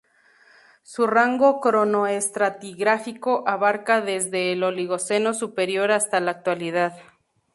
Su 0.81 1.05
rango 1.05 1.59
cronoestratigráfico 1.61 3.47
abarca 3.47 4.01
desde 4.01 4.51
el 4.51 4.63
Oligoceno 4.63 5.35
superior 5.35 5.91
hasta 5.91 6.19
la 6.19 6.31
Actualidad. 6.31 6.93